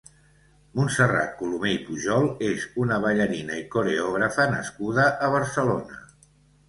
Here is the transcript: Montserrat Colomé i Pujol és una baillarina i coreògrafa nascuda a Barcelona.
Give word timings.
Montserrat 0.79 1.35
Colomé 1.41 1.73
i 1.75 1.81
Pujol 1.89 2.25
és 2.49 2.65
una 2.85 2.99
baillarina 3.05 3.59
i 3.61 3.67
coreògrafa 3.77 4.49
nascuda 4.55 5.07
a 5.29 5.31
Barcelona. 5.37 6.01